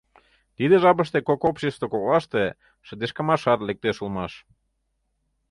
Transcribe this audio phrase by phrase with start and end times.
[0.55, 2.43] Тиде жапыште кок общество коклаште
[2.87, 4.33] шыдешкымашат лектеш улмаш.